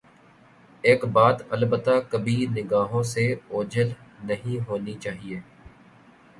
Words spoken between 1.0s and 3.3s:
بات البتہ کبھی نگاہوں سے